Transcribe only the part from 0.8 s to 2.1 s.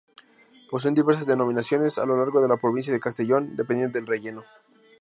diversas denominaciones a